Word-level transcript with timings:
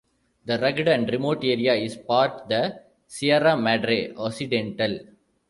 The 0.45 0.57
rugged 0.57 0.87
and 0.87 1.07
remote 1.11 1.43
area 1.43 1.75
is 1.75 1.95
part 1.95 2.49
the 2.49 2.81
Sierra 3.05 3.55
Madre 3.55 4.11
Occidental. 4.15 4.97